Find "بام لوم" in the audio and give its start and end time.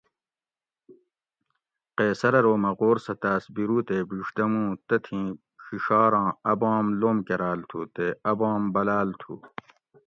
6.59-7.17